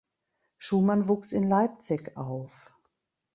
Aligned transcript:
Schumann 0.57 1.07
wuchs 1.07 1.31
in 1.31 1.47
Leipzig 1.47 2.17
auf. 2.17 2.73